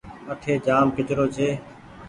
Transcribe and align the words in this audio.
اٺي 0.31 0.53
جآم 0.65 0.85
ڪچرو 0.95 1.25
ڇي۔ 1.35 1.47